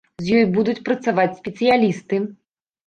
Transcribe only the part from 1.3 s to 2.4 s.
спецыялісты.